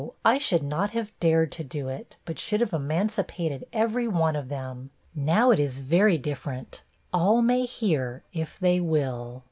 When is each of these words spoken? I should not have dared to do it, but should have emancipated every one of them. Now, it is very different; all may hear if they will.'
I 0.25 0.39
should 0.39 0.63
not 0.63 0.89
have 0.97 1.13
dared 1.19 1.51
to 1.51 1.63
do 1.63 1.87
it, 1.87 2.17
but 2.25 2.39
should 2.39 2.59
have 2.61 2.73
emancipated 2.73 3.67
every 3.71 4.07
one 4.07 4.35
of 4.35 4.49
them. 4.49 4.89
Now, 5.13 5.51
it 5.51 5.59
is 5.59 5.77
very 5.77 6.17
different; 6.17 6.81
all 7.13 7.43
may 7.43 7.65
hear 7.67 8.23
if 8.33 8.57
they 8.57 8.79
will.' 8.79 9.39